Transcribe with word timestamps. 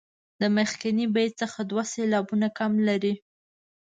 د 0.41 0.41
مخکني 0.57 1.05
بیت 1.15 1.31
څخه 1.41 1.59
دوه 1.69 1.83
سېلابونه 1.93 2.47
کم 2.57 2.71
لري. 2.87 3.13